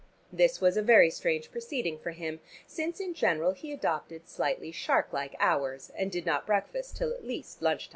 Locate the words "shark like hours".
4.71-5.91